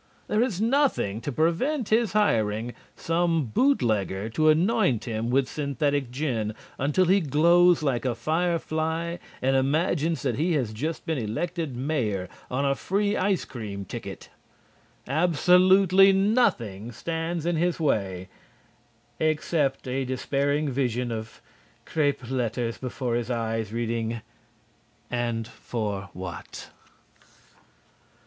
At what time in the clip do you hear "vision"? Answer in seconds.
20.71-21.11